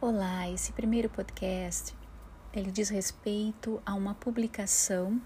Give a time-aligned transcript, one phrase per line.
[0.00, 1.92] Olá, esse primeiro podcast
[2.52, 5.20] ele diz respeito a uma publicação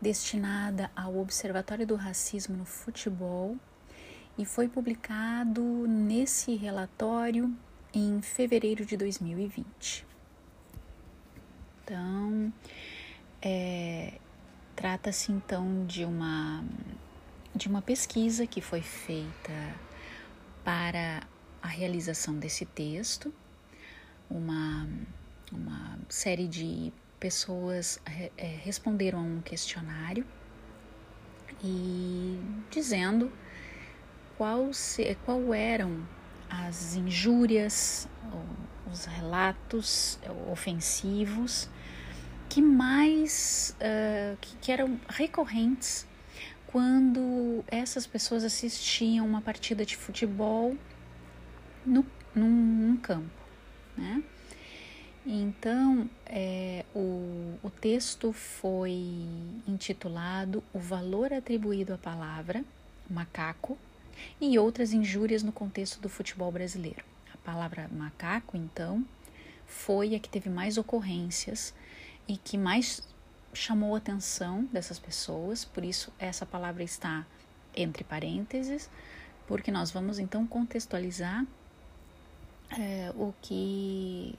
[0.00, 3.56] destinada ao Observatório do Racismo no Futebol
[4.38, 7.52] e foi publicado nesse relatório
[7.92, 10.06] em fevereiro de 2020.
[11.82, 12.52] Então,
[13.42, 14.20] é,
[14.76, 16.64] trata-se então de uma
[17.52, 19.74] de uma pesquisa que foi feita
[20.62, 21.26] para
[21.60, 23.34] a realização desse texto
[24.30, 24.88] uma,
[25.52, 28.30] uma série de pessoas é,
[28.62, 30.24] responderam a um questionário
[31.62, 33.32] e dizendo
[34.36, 36.06] qual, se, qual eram
[36.48, 38.08] as injúrias,
[38.90, 40.18] os relatos
[40.50, 41.68] ofensivos
[42.48, 46.06] que mais uh, que, que, eram recorrentes
[46.68, 50.74] quando essas pessoas assistiam uma partida de futebol
[51.84, 53.47] no, num, num campo
[53.98, 54.22] né?
[55.26, 59.26] Então, é, o, o texto foi
[59.66, 62.64] intitulado O Valor Atribuído à Palavra,
[63.10, 63.76] Macaco,
[64.40, 67.04] e outras injúrias no contexto do futebol brasileiro.
[67.32, 69.04] A palavra macaco, então,
[69.66, 71.74] foi a que teve mais ocorrências
[72.26, 73.06] e que mais
[73.52, 77.26] chamou a atenção dessas pessoas, por isso essa palavra está
[77.74, 78.90] entre parênteses,
[79.46, 81.46] porque nós vamos então contextualizar
[82.70, 84.34] é, o que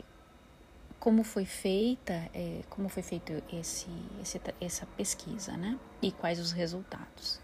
[1.00, 3.88] como foi feita é, como foi feito esse,
[4.22, 5.80] esse, essa pesquisa né?
[6.02, 7.40] E quais os resultados.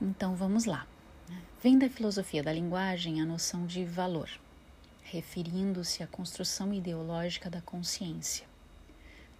[0.00, 0.86] Então vamos lá.
[1.60, 4.30] Vem da filosofia da linguagem a noção de valor
[5.02, 8.46] referindo-se à construção ideológica da consciência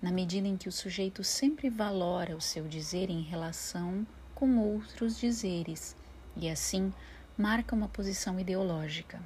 [0.00, 5.18] na medida em que o sujeito sempre valora o seu dizer em relação com outros
[5.18, 5.96] dizeres
[6.36, 6.92] e assim
[7.36, 9.20] marca uma posição ideológica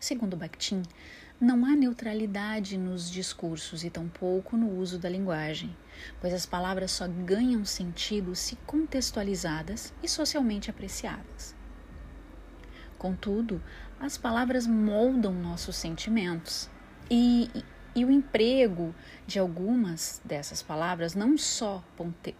[0.00, 0.82] Segundo Bakhtin,
[1.38, 5.76] não há neutralidade nos discursos e tampouco no uso da linguagem,
[6.18, 11.54] pois as palavras só ganham sentido se contextualizadas e socialmente apreciadas.
[12.96, 13.62] Contudo,
[14.00, 16.70] as palavras moldam nossos sentimentos
[17.10, 17.50] e,
[17.94, 18.94] e o emprego
[19.26, 21.84] de algumas dessas palavras não só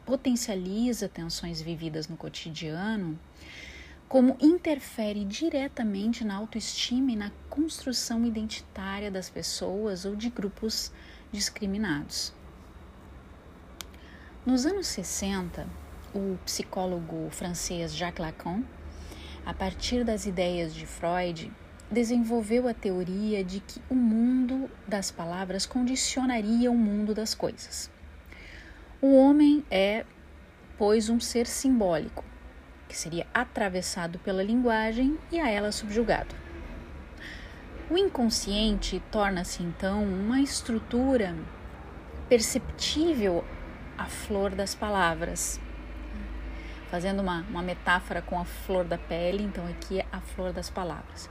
[0.06, 3.18] potencializa tensões vividas no cotidiano,
[4.10, 10.92] como interfere diretamente na autoestima e na construção identitária das pessoas ou de grupos
[11.30, 12.32] discriminados.
[14.44, 15.64] Nos anos 60,
[16.12, 18.64] o psicólogo francês Jacques Lacan,
[19.46, 21.52] a partir das ideias de Freud,
[21.88, 27.88] desenvolveu a teoria de que o mundo das palavras condicionaria o mundo das coisas.
[29.00, 30.04] O homem é,
[30.76, 32.24] pois, um ser simbólico,
[32.90, 36.34] que seria atravessado pela linguagem e a ela subjugado.
[37.88, 41.36] O inconsciente torna-se então uma estrutura
[42.28, 43.44] perceptível
[43.96, 45.60] à flor das palavras.
[46.90, 50.68] Fazendo uma, uma metáfora com a flor da pele, então aqui é a flor das
[50.68, 51.30] palavras.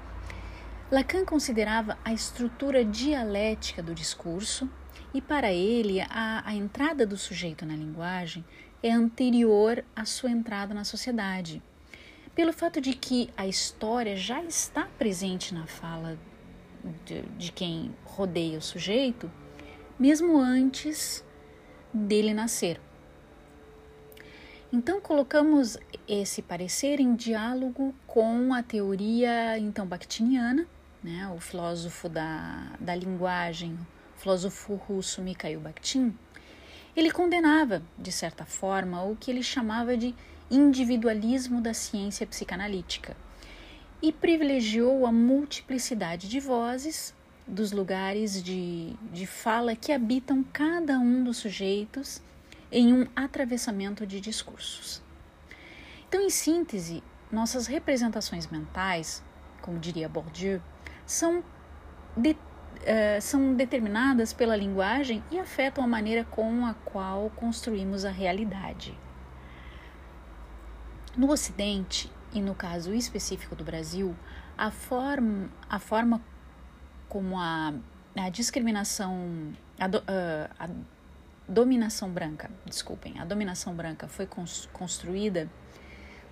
[0.90, 4.70] Lacan considerava a estrutura dialética do discurso
[5.14, 8.46] e, para ele, a, a entrada do sujeito na linguagem
[8.82, 11.62] é anterior à sua entrada na sociedade.
[12.36, 16.18] Pelo fato de que a história já está presente na fala
[17.06, 19.30] de, de quem rodeia o sujeito,
[20.00, 21.26] mesmo antes
[21.94, 22.80] dele nascer.
[24.72, 30.68] Então colocamos esse parecer em diálogo com a teoria então bakhtiniana,
[31.04, 33.74] né, o filósofo da, da linguagem,
[34.16, 36.16] o filósofo russo Mikhail Bakhtin,
[36.96, 40.16] ele condenava, de certa forma, o que ele chamava de
[40.50, 43.16] individualismo da ciência psicanalítica
[44.02, 47.14] e privilegiou a multiplicidade de vozes
[47.46, 52.22] dos lugares de, de fala que habitam cada um dos sujeitos
[52.72, 55.02] em um atravessamento de discursos.
[56.08, 59.24] Então, em síntese, nossas representações mentais,
[59.62, 60.62] como diria Bourdieu,
[61.06, 61.44] são
[62.16, 62.36] de
[62.82, 68.98] uh, são determinadas pela linguagem e afetam a maneira com a qual construímos a realidade.
[71.18, 74.16] No Ocidente, e no caso específico do Brasil,
[74.58, 76.22] a forma, a forma
[77.08, 77.74] como a,
[78.16, 80.70] a discriminação, a, do, uh, a
[81.48, 84.28] dominação branca, desculpem, a dominação branca foi
[84.72, 85.50] construída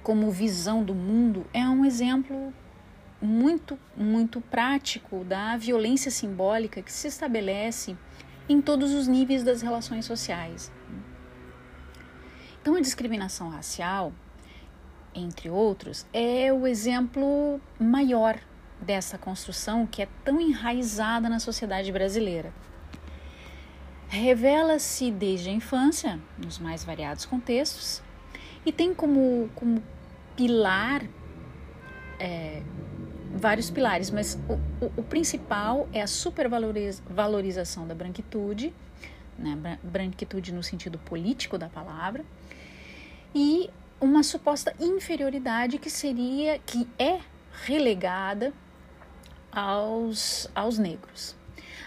[0.04, 2.54] como visão do mundo é um exemplo
[3.22, 7.98] muito, muito prático da violência simbólica que se estabelece
[8.48, 10.72] em todos os níveis das relações sociais.
[12.62, 14.14] Então, a discriminação racial,
[15.14, 18.40] entre outros, é o exemplo maior
[18.80, 22.54] dessa construção que é tão enraizada na sociedade brasileira.
[24.08, 28.02] Revela-se desde a infância, nos mais variados contextos,
[28.66, 29.82] e tem como, como
[30.36, 31.04] pilar
[32.20, 32.62] é,
[33.38, 38.74] vários pilares, mas o, o, o, principal é a supervalorização da branquitude,
[39.38, 42.26] né, branquitude no sentido político da palavra,
[43.34, 43.70] e
[44.02, 47.20] uma suposta inferioridade que seria, que é
[47.66, 48.54] relegada
[49.52, 51.36] aos, aos negros.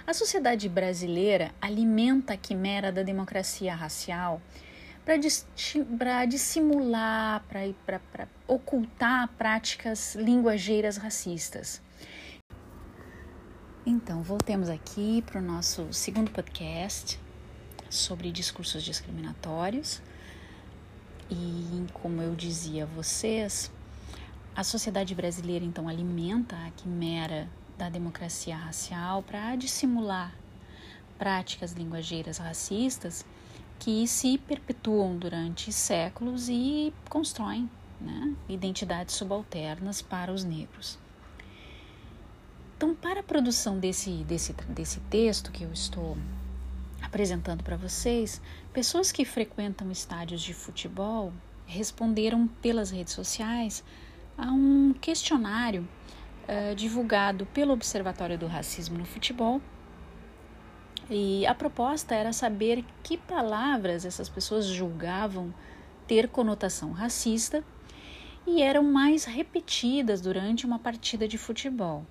[0.07, 4.41] A sociedade brasileira alimenta a quimera da democracia racial
[5.05, 11.83] para dissimular, para ocultar práticas linguageiras racistas.
[13.85, 17.19] Então, voltemos aqui para o nosso segundo podcast
[17.89, 20.03] sobre discursos discriminatórios.
[21.31, 23.71] E como eu dizia a vocês,
[24.55, 27.49] a sociedade brasileira então alimenta a quimera
[27.79, 30.35] da democracia racial para dissimular
[31.19, 33.25] práticas linguageiras racistas
[33.81, 37.69] que se perpetuam durante séculos e constroem
[38.01, 40.99] né, identidades subalternas para os negros.
[42.77, 46.17] Então, para a produção desse, desse, desse texto que eu estou
[47.03, 48.41] apresentando para vocês,
[48.73, 51.33] pessoas que frequentam estádios de futebol
[51.67, 53.83] responderam pelas redes sociais
[54.37, 55.89] a um questionário
[56.49, 59.61] uh, divulgado pelo Observatório do Racismo no Futebol.
[61.11, 65.53] E a proposta era saber que palavras essas pessoas julgavam
[66.07, 67.65] ter conotação racista
[68.47, 72.07] e eram mais repetidas durante uma partida de futebol.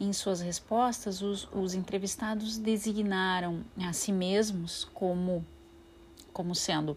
[0.00, 5.44] Em suas respostas, os, os entrevistados designaram a si mesmos como,
[6.32, 6.96] como sendo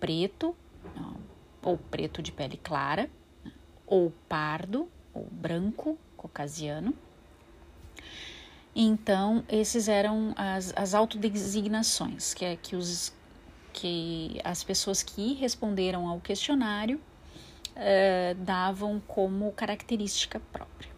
[0.00, 0.54] preto,
[1.62, 3.08] ou preto de pele clara,
[3.86, 6.92] ou pardo, ou branco, caucasiano.
[8.74, 13.12] Então, esses eram as, as autodesignações que, é, que, os,
[13.72, 17.00] que as pessoas que responderam ao questionário
[17.76, 20.90] uh, davam como característica própria.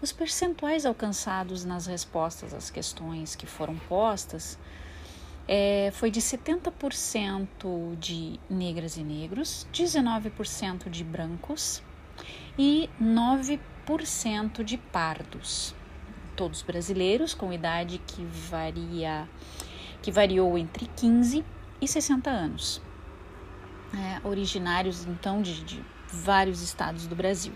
[0.00, 4.58] Os percentuais alcançados nas respostas às questões que foram postas
[5.46, 11.82] é, foi de 70% de negras e negros, 19% de brancos
[12.58, 15.74] e 9% de pardos.
[16.36, 19.28] Todos brasileiros com idade que varia
[20.02, 21.44] que variou entre 15
[21.80, 22.82] e 60 anos.
[23.94, 27.52] É, originários então de, de vários estados do Brasil.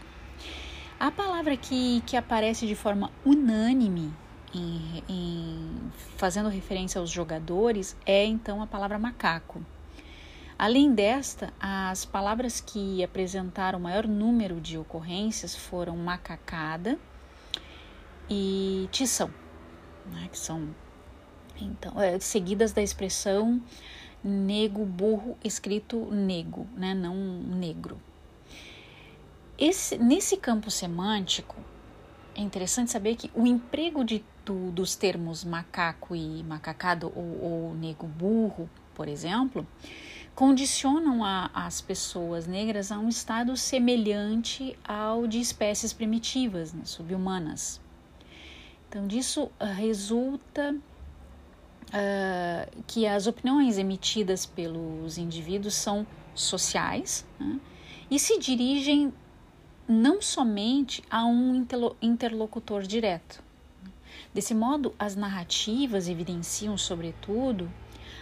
[0.98, 4.12] A palavra que, que aparece de forma unânime
[4.54, 9.64] em, em, fazendo referência aos jogadores é então a palavra macaco.
[10.58, 16.98] Além desta, as palavras que apresentaram maior número de ocorrências foram macacada
[18.28, 19.32] e tição,
[20.06, 20.68] né, que são
[21.60, 23.60] então é, seguidas da expressão
[24.22, 28.00] nego burro escrito nego, né, não negro.
[29.56, 31.56] Esse, nesse campo semântico,
[32.34, 37.74] é interessante saber que o emprego de, do, dos termos macaco e macacado ou, ou
[37.74, 39.66] nego burro, por exemplo,
[40.34, 47.80] condicionam a, as pessoas negras a um estado semelhante ao de espécies primitivas, né, subhumanas.
[48.88, 57.60] Então, disso uh, resulta uh, que as opiniões emitidas pelos indivíduos são sociais né,
[58.10, 59.12] e se dirigem
[59.86, 61.66] não somente a um
[62.00, 63.42] interlocutor direto.
[64.32, 67.70] Desse modo, as narrativas evidenciam, sobretudo,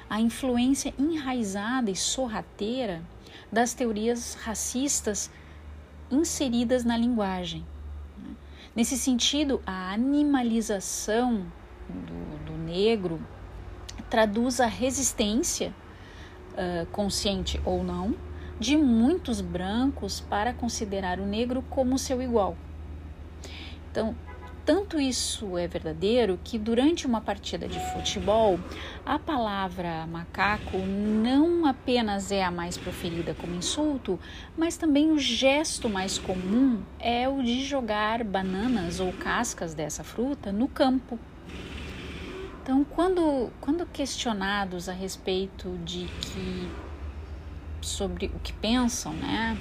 [0.08, 3.02] a influência enraizada e sorrateira
[3.50, 5.30] das teorias racistas
[6.10, 7.64] inseridas na linguagem.
[8.76, 11.46] Nesse sentido, a animalização
[11.88, 13.18] do, do negro
[14.10, 15.72] traduz a resistência,
[16.52, 18.14] uh, consciente ou não,
[18.60, 22.54] de muitos brancos para considerar o negro como seu igual.
[23.90, 24.14] Então,
[24.66, 28.58] tanto isso é verdadeiro que durante uma partida de futebol,
[29.04, 34.18] a palavra macaco não apenas é a mais proferida como insulto,
[34.58, 40.50] mas também o gesto mais comum é o de jogar bananas ou cascas dessa fruta
[40.50, 41.16] no campo.
[42.60, 46.68] Então, quando, quando questionados a respeito de que
[47.80, 49.56] sobre o que pensam, né?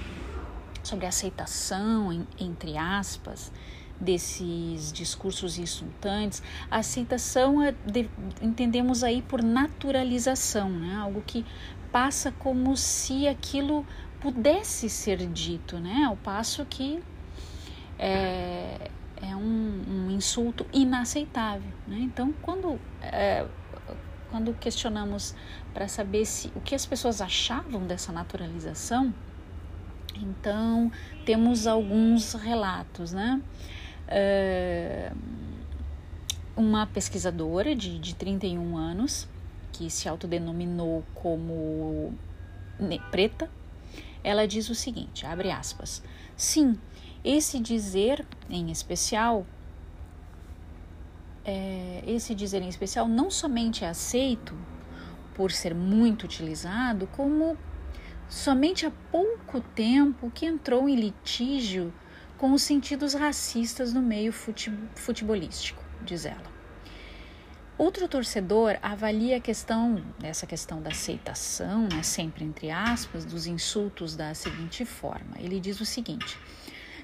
[0.81, 3.51] Sobre aceitação, entre aspas,
[3.99, 6.41] desses discursos insultantes.
[6.69, 8.09] A aceitação é de,
[8.41, 10.95] entendemos aí por naturalização, né?
[10.95, 11.45] Algo que
[11.91, 13.85] passa como se aquilo
[14.19, 16.03] pudesse ser dito, né?
[16.05, 17.01] Ao passo que
[17.97, 18.89] é,
[19.21, 21.71] é um, um insulto inaceitável.
[21.87, 21.99] Né?
[21.99, 23.45] Então, quando, é,
[24.29, 25.35] quando questionamos
[25.73, 29.13] para saber se o que as pessoas achavam dessa naturalização,
[30.15, 30.91] então
[31.25, 33.41] temos alguns relatos, né?
[34.07, 35.11] É,
[36.55, 39.27] uma pesquisadora de, de 31 anos,
[39.71, 42.13] que se autodenominou como
[43.11, 43.49] preta,
[44.23, 46.01] ela diz o seguinte, abre aspas,
[46.35, 46.79] sim,
[47.23, 49.45] esse dizer em especial,
[51.43, 54.55] é, esse dizer em especial não somente é aceito
[55.35, 57.57] por ser muito utilizado, como
[58.29, 61.93] somente há pouco tempo que entrou em litígio
[62.37, 66.55] com os sentidos racistas no meio futebolístico, diz ela.
[67.77, 74.15] Outro torcedor avalia a questão, essa questão da aceitação, né, sempre entre aspas, dos insultos
[74.15, 75.35] da seguinte forma.
[75.37, 76.39] Ele diz o seguinte: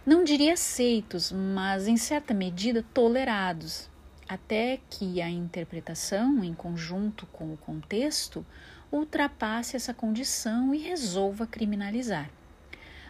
[0.06, 3.90] não diria aceitos, mas em certa medida tolerados,
[4.30, 8.46] até que a interpretação, em conjunto com o contexto,
[8.90, 12.30] ultrapasse essa condição e resolva criminalizar.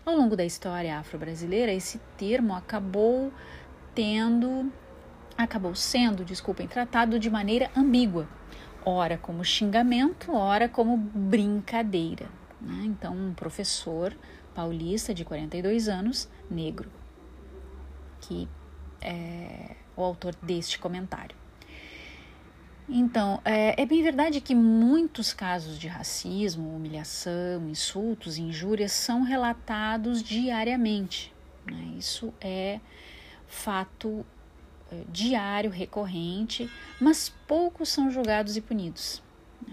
[0.04, 3.32] Ao longo da história afro-brasileira, esse termo acabou
[3.94, 4.72] tendo,
[5.38, 8.28] acabou sendo, desculpem, tratado de maneira ambígua,
[8.84, 12.28] ora como xingamento, ora como brincadeira.
[12.60, 12.82] Né?
[12.86, 14.18] Então, um professor
[14.56, 16.90] paulista de 42 anos, negro,
[18.22, 18.50] que
[19.02, 21.41] é o autor deste comentário.
[22.90, 30.22] Então, é, é, bem verdade que muitos casos de racismo, humilhação, insultos, injúrias são relatados
[30.22, 31.34] diariamente.
[31.66, 31.94] Né?
[31.98, 32.80] Isso é
[33.48, 34.26] fato
[34.92, 36.70] é, diário, recorrente,
[37.00, 39.22] mas poucos são julgados e punidos.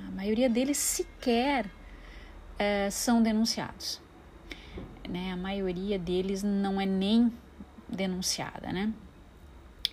[0.07, 1.69] A maioria deles sequer
[2.59, 4.00] é, são denunciados.
[5.09, 5.33] Né?
[5.33, 7.33] A maioria deles não é nem
[7.88, 8.93] denunciada, né?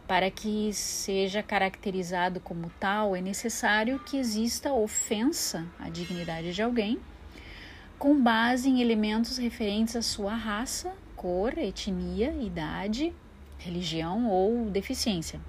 [0.08, 6.98] Para que seja caracterizado como tal, é necessário que exista ofensa à dignidade de alguém,
[7.98, 13.12] com base em elementos referentes à sua raça, cor, etnia, idade,
[13.58, 15.40] religião ou deficiência.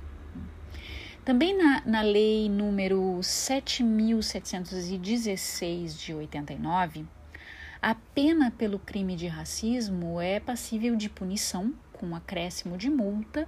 [1.23, 7.05] Também na, na lei número 7.716 de 89,
[7.81, 13.47] a pena pelo crime de racismo é passível de punição com acréscimo de multa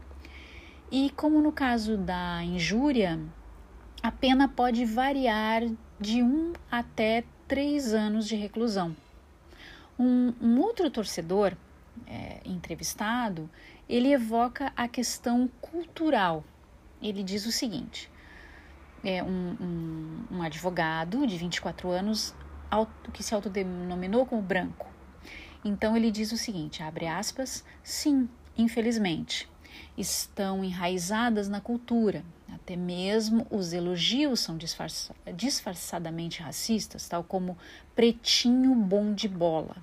[0.91, 3.19] e, como no caso da injúria,
[4.03, 5.63] a pena pode variar
[5.99, 8.95] de um até três anos de reclusão.
[9.97, 11.55] Um, um outro torcedor
[12.07, 13.49] é, entrevistado,
[13.87, 16.43] ele evoca a questão cultural.
[17.01, 18.09] Ele diz o seguinte:
[19.03, 22.35] é um, um, um advogado de 24 anos
[22.69, 24.87] auto, que se autodenominou como branco.
[25.63, 29.49] Então ele diz o seguinte: abre aspas, sim, infelizmente,
[29.97, 32.23] estão enraizadas na cultura.
[32.51, 37.57] Até mesmo os elogios são disfarça, disfarçadamente racistas, tal como
[37.95, 39.77] pretinho bom de bola.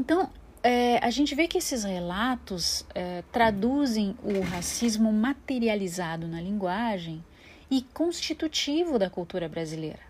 [0.00, 0.30] Então,
[0.62, 7.22] é, a gente vê que esses relatos é, traduzem o racismo materializado na linguagem
[7.70, 10.00] e constitutivo da cultura brasileira.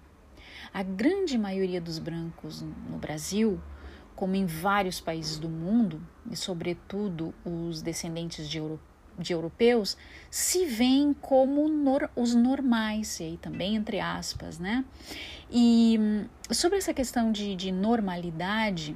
[0.73, 3.61] A grande maioria dos brancos no Brasil,
[4.15, 8.81] como em vários países do mundo, e sobretudo os descendentes de, euro,
[9.19, 9.97] de europeus,
[10.31, 14.85] se veem como nor, os normais, e aí também entre aspas, né?
[15.51, 18.95] E hum, sobre essa questão de, de normalidade,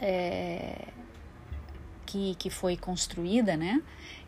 [0.00, 0.88] é,
[2.06, 3.82] que, que foi construída, né?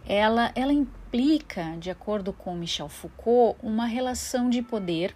[0.06, 5.14] Ela, ela implica, de acordo com Michel Foucault, uma relação de poder.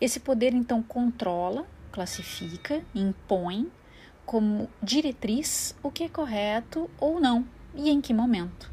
[0.00, 3.70] Esse poder então controla, classifica, impõe
[4.24, 8.70] como diretriz o que é correto ou não e em que momento.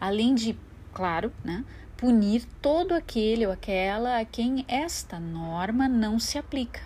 [0.00, 0.56] Além de,
[0.92, 1.64] claro, né,
[1.96, 6.80] punir todo aquele ou aquela a quem esta norma não se aplica.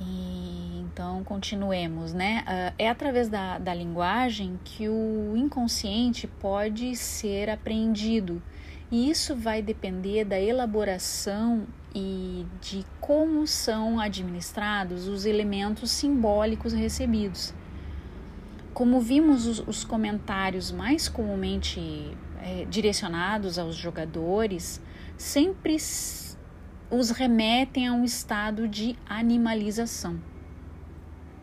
[0.00, 0.29] E,
[1.00, 2.44] então, continuemos, né?
[2.46, 8.42] Uh, é através da, da linguagem que o inconsciente pode ser apreendido,
[8.90, 17.54] e isso vai depender da elaboração e de como são administrados os elementos simbólicos recebidos.
[18.74, 24.82] Como vimos, os, os comentários mais comumente é, direcionados aos jogadores
[25.16, 25.78] sempre
[26.90, 30.28] os remetem a um estado de animalização.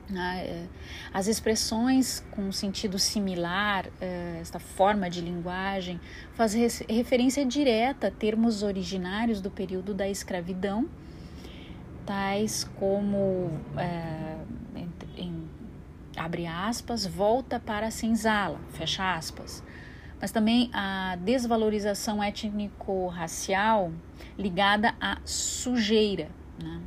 [0.09, 0.67] Né?
[1.13, 5.99] As expressões com sentido similar, eh, esta forma de linguagem,
[6.33, 10.87] faz referência direta a termos originários do período da escravidão,
[12.05, 14.37] tais como, é,
[14.75, 15.49] em, em,
[16.15, 19.61] abre aspas, volta para a senzala, fecha aspas,
[20.19, 23.91] mas também a desvalorização étnico-racial
[24.37, 26.29] ligada à sujeira,
[26.61, 26.81] né?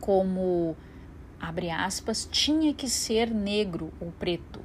[0.00, 0.76] como
[1.48, 4.60] abre aspas, tinha que ser negro ou preto.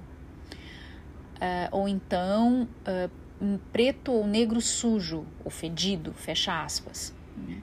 [1.36, 7.14] Uh, ou então, uh, preto ou negro sujo, ou fedido, fecha aspas.
[7.38, 7.62] Né?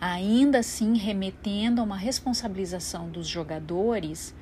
[0.00, 4.34] Ainda assim, remetendo a uma responsabilização dos jogadores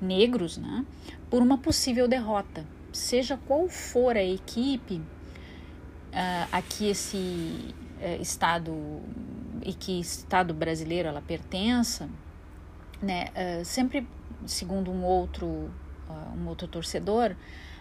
[0.00, 0.84] negros né,
[1.28, 2.64] por uma possível derrota.
[2.92, 7.74] Seja qual for a equipe uh, a que esse
[8.20, 8.72] estado
[9.64, 12.08] e que estado brasileiro ela pertença,
[13.00, 14.06] né, uh, sempre
[14.46, 17.34] segundo um outro uh, um outro torcedor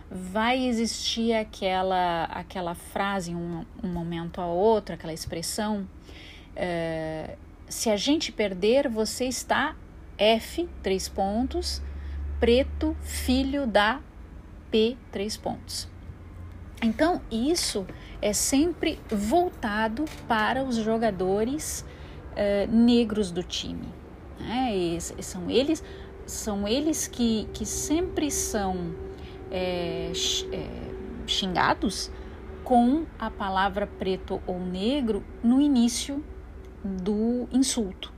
[0.09, 5.88] vai existir aquela aquela frase um, um momento a outro aquela expressão
[6.53, 9.75] uh, se a gente perder você está
[10.17, 11.81] F três pontos
[12.39, 14.00] preto filho da
[14.71, 15.88] P três pontos.
[16.81, 17.88] Então isso
[18.21, 21.83] é sempre voltado para os jogadores
[22.69, 23.96] negros do time
[24.39, 24.75] né?
[24.75, 25.84] E são eles,
[26.25, 28.96] são eles que, que sempre são
[29.51, 30.12] é,
[30.51, 32.12] é, xingados
[32.63, 36.24] com a palavra preto ou negro no início
[36.84, 38.13] do insulto.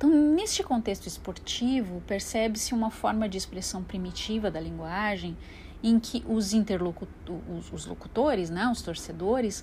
[0.00, 5.36] Então, neste contexto esportivo, percebe-se uma forma de expressão primitiva da linguagem
[5.82, 9.62] em que os, os, os locutores, né, os torcedores,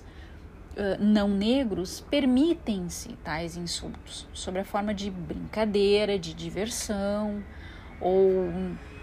[1.00, 7.42] não negros permitem-se tais insultos, sob a forma de brincadeira, de diversão,
[8.00, 8.48] ou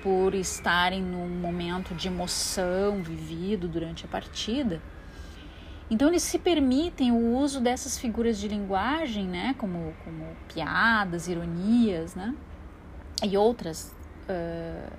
[0.01, 4.81] por estarem num momento de emoção vivido durante a partida.
[5.89, 12.15] Então eles se permitem o uso dessas figuras de linguagem, né, como, como piadas, ironias,
[12.15, 12.33] né,
[13.23, 13.95] e outras
[14.29, 14.91] uh,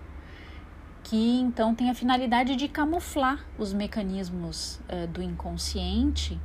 [1.02, 6.38] que então têm a finalidade de camuflar os mecanismos uh, do inconsciente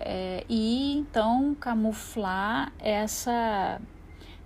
[0.00, 3.80] é, e então camuflar essa,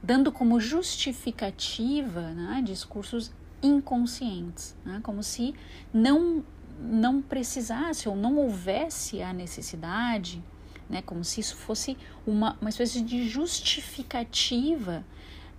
[0.03, 5.55] dando como justificativa né, discursos inconscientes, né, como se
[5.93, 6.45] não,
[6.81, 10.43] não precisasse ou não houvesse a necessidade,
[10.90, 15.05] né, como se isso fosse uma, uma espécie de justificativa,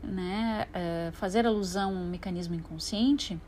[0.03, 3.39] né, uh, fazer alusão a um mecanismo inconsciente,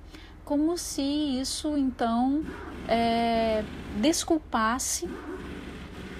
[0.43, 2.41] como se isso então
[2.87, 3.65] é,
[3.99, 5.07] desculpasse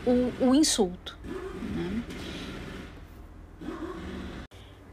[0.07, 1.17] o, o insulto.
[1.75, 2.03] Né?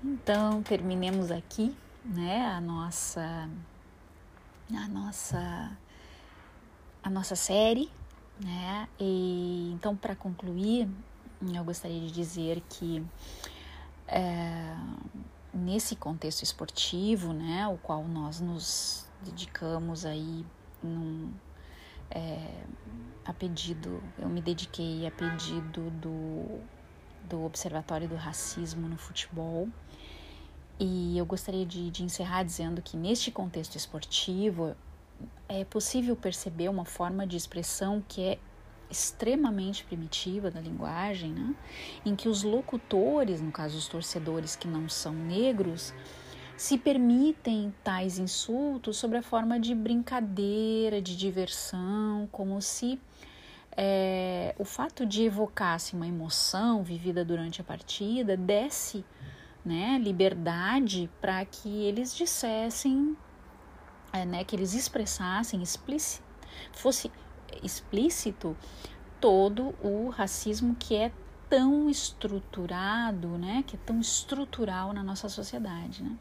[0.02, 1.74] Então terminemos aqui,
[2.04, 3.48] né, a nossa
[4.74, 5.78] a nossa
[7.02, 7.90] a nossa série,
[8.42, 8.88] né?
[8.98, 10.88] E então para concluir,
[11.54, 13.04] eu gostaria de dizer que
[14.08, 14.74] é,
[15.52, 20.44] nesse contexto esportivo, né, o qual nós nos dedicamos aí
[20.82, 21.32] num,
[22.10, 22.64] é,
[23.24, 26.60] a pedido, eu me dediquei a pedido do,
[27.28, 29.68] do Observatório do Racismo no Futebol.
[30.78, 34.74] E eu gostaria de, de encerrar dizendo que neste contexto esportivo
[35.48, 38.38] é possível perceber uma forma de expressão que é
[38.90, 41.54] extremamente primitiva da linguagem, né?
[42.04, 45.94] em que os locutores, no caso os torcedores que não são negros,
[46.56, 53.00] se permitem tais insultos sobre a forma de brincadeira, de diversão, como se
[53.76, 59.04] é, o fato de evocasse uma emoção vivida durante a partida desse
[59.64, 63.16] né, liberdade para que eles dissessem,
[64.12, 66.22] é, né, que eles expressassem, explícito,
[66.72, 67.10] fosse
[67.62, 68.56] explícito
[69.20, 71.10] todo o racismo que é
[71.48, 76.16] tão estruturado, né, que é tão estrutural na nossa sociedade, né?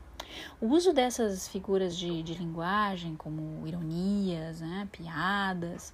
[0.61, 5.93] O uso dessas figuras de, de linguagem, como ironias, né, piadas,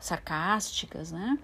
[0.00, 1.38] sarcásticas, né,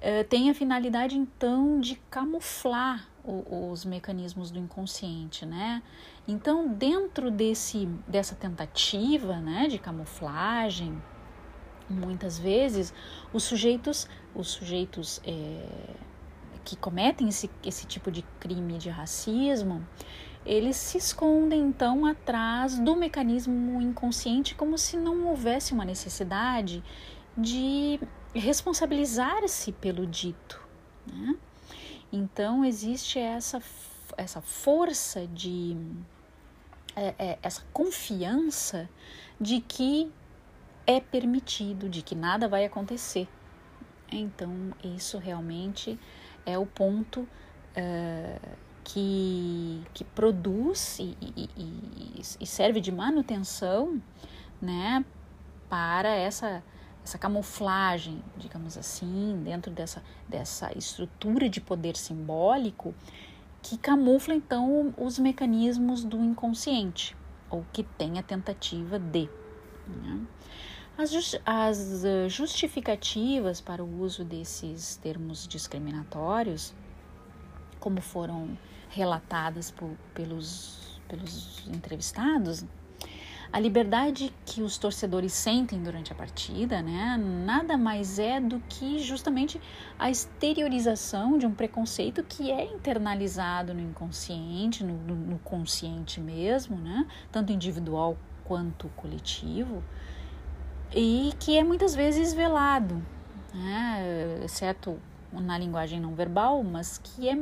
[0.00, 5.82] eh, tem a finalidade então de camuflar o, os mecanismos do inconsciente, né?
[6.28, 11.00] Então, dentro desse, dessa tentativa, né, de camuflagem,
[11.88, 12.92] muitas vezes
[13.32, 15.66] os sujeitos, os sujeitos é,
[16.64, 19.86] que cometem esse, esse tipo de crime de racismo,
[20.46, 26.82] eles se escondem então atrás do mecanismo inconsciente como se não houvesse uma necessidade
[27.36, 28.00] de
[28.34, 30.60] responsabilizar-se pelo dito.
[31.06, 31.36] Né?
[32.12, 33.60] Então existe essa
[34.16, 35.76] essa força de
[36.94, 38.88] é, é, essa confiança
[39.38, 40.10] de que
[40.86, 43.28] é permitido, de que nada vai acontecer.
[44.10, 45.98] Então, isso realmente
[46.46, 48.56] é o ponto uh,
[48.86, 54.00] que, que produz e, e, e, serve de manutenção
[54.62, 55.04] né,
[55.68, 56.62] para essa,
[57.02, 62.94] essa camuflagem, digamos assim, dentro dessa, dessa estrutura de poder simbólico
[63.60, 67.16] que camufla então os mecanismos do inconsciente,
[67.50, 69.28] ou que tem a tentativa de.
[69.88, 70.20] Né?
[70.96, 71.10] As,
[71.44, 76.72] as eh, justificativas para o uso desses termos discriminatórios,
[77.80, 78.56] como foram
[78.96, 82.64] relatadas por, pelos, pelos entrevistados,
[83.52, 88.98] a liberdade que os torcedores sentem durante a partida, né, nada mais é do que
[88.98, 89.60] justamente
[89.98, 97.06] a exteriorização de um preconceito que é internalizado no inconsciente, no, no consciente mesmo, né,
[97.30, 99.84] tanto individual quanto coletivo,
[100.94, 103.00] e que é muitas vezes velado,
[103.54, 104.98] né, exceto
[105.32, 107.36] na linguagem não verbal, mas que é,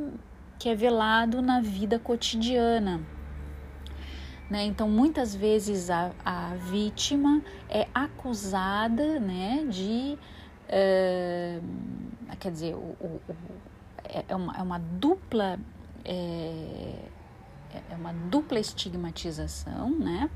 [0.64, 3.03] que é velado na vida cotidiana
[4.48, 4.64] né?
[4.64, 10.18] Então, muitas vezes a, a vítima é acusada né, de.
[10.68, 13.35] Uh, quer dizer, o, o, o,
[14.05, 15.59] é, é, uma, é uma dupla.
[16.05, 16.94] É,
[17.90, 20.31] é uma dupla estigmatização, né?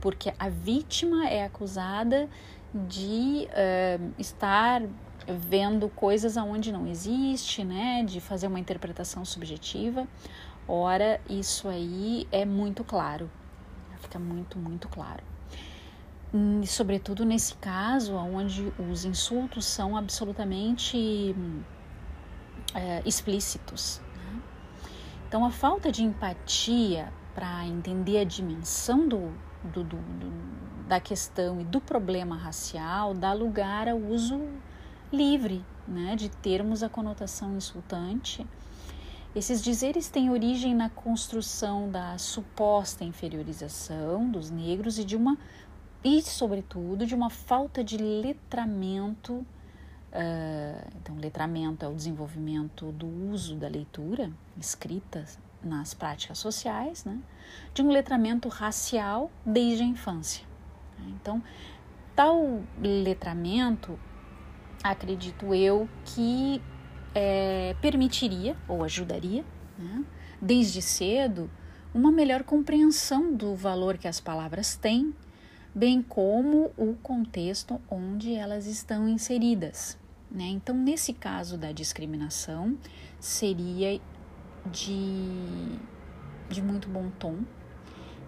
[0.00, 2.28] Porque a vítima é acusada
[2.72, 4.82] de uh, estar
[5.26, 8.02] vendo coisas aonde não existe, né?
[8.04, 10.06] De fazer uma interpretação subjetiva.
[10.66, 13.30] Ora, isso aí é muito claro,
[14.00, 15.22] fica muito, muito claro.
[16.62, 21.34] E, sobretudo nesse caso, onde os insultos são absolutamente
[22.74, 24.00] é, explícitos.
[24.16, 24.42] Né?
[25.28, 29.32] Então, a falta de empatia para entender a dimensão do,
[29.64, 34.40] do, do, do, da questão e do problema racial dá lugar ao uso
[35.12, 38.46] livre né, de termos a conotação insultante
[39.34, 45.38] esses dizeres têm origem na construção da suposta inferiorização dos negros e de uma
[46.04, 49.34] e sobretudo de uma falta de letramento.
[50.12, 55.24] Uh, então, letramento é o desenvolvimento do uso da leitura escrita
[55.62, 57.18] nas práticas sociais, né?
[57.72, 60.44] de um letramento racial desde a infância.
[61.06, 61.42] Então,
[62.14, 63.98] tal letramento,
[64.82, 66.60] acredito eu, que
[67.14, 69.44] é, permitiria ou ajudaria,
[69.78, 70.04] né,
[70.40, 71.50] desde cedo,
[71.94, 75.14] uma melhor compreensão do valor que as palavras têm,
[75.74, 79.98] bem como o contexto onde elas estão inseridas.
[80.30, 80.44] Né?
[80.44, 82.76] Então, nesse caso da discriminação,
[83.20, 84.00] seria
[84.70, 85.78] de,
[86.48, 87.38] de muito bom tom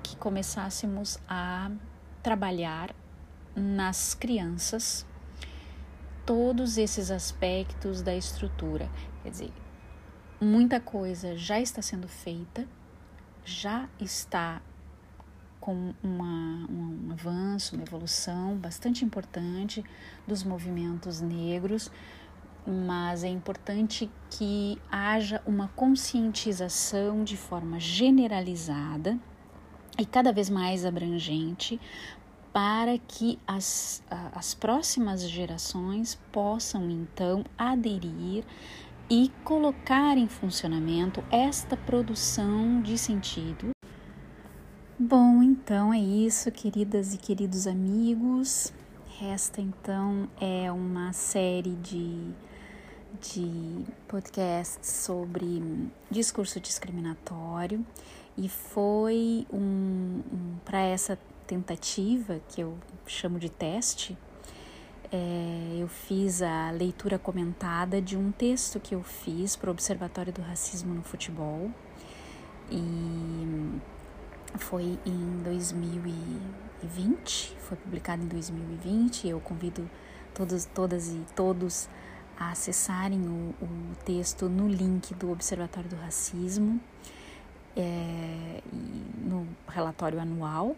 [0.03, 1.71] que começássemos a
[2.23, 2.95] trabalhar
[3.57, 5.07] nas crianças
[6.25, 8.91] todos esses aspectos da estrutura.
[9.23, 9.53] Quer dizer,
[10.41, 12.67] muita coisa já está sendo feita,
[13.45, 14.61] já está
[15.61, 19.83] com uma, um avanço, uma evolução bastante importante
[20.27, 21.91] dos movimentos negros,
[22.67, 29.19] mas é importante que haja uma conscientização de forma generalizada
[29.99, 31.81] e cada vez mais abrangente
[32.55, 34.01] para que as,
[34.33, 38.45] as próximas gerações possam então aderir
[39.11, 43.71] e colocar em funcionamento esta produção de sentido.
[44.97, 48.73] Bom, então é isso, queridas e queridos amigos.
[49.19, 52.31] Resta então é uma série de,
[53.21, 57.85] de podcasts sobre discurso discriminatório
[58.39, 62.77] e foi um, um para essa tentativa, que eu
[63.07, 64.19] chamo de teste,
[65.13, 70.33] é, eu fiz a leitura comentada de um texto que eu fiz para o Observatório
[70.33, 71.71] do Racismo no Futebol.
[72.71, 73.79] E
[74.59, 79.29] foi em 2020, foi publicado em 2020.
[79.29, 79.89] Eu convido
[80.35, 81.89] todos, todas e todos
[82.37, 86.81] a acessarem o, o texto no link do Observatório do Racismo,
[87.77, 88.61] é,
[89.23, 90.75] no relatório anual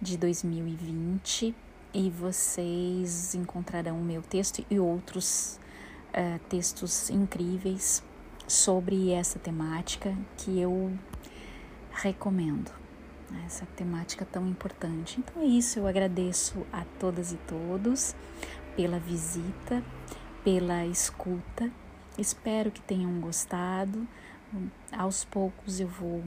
[0.00, 1.54] de 2020
[1.94, 5.58] e vocês encontrarão o meu texto e outros
[6.10, 8.02] uh, textos incríveis
[8.46, 10.92] sobre essa temática que eu
[11.90, 12.70] recomendo.
[13.30, 15.18] Né, essa temática tão importante.
[15.18, 18.14] Então é isso, eu agradeço a todas e todos
[18.76, 19.82] pela visita,
[20.44, 21.70] pela escuta.
[22.16, 24.06] Espero que tenham gostado.
[24.92, 26.22] Aos poucos eu vou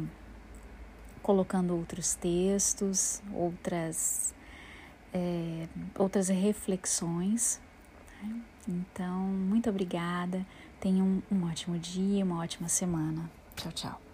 [1.21, 4.34] colocando outros textos, outras,
[5.13, 7.62] é, outras reflexões.
[8.21, 8.41] Né?
[8.67, 10.45] Então, muito obrigada.
[10.79, 13.29] Tenha um, um ótimo dia, uma ótima semana.
[13.55, 14.09] Tchau, tchau.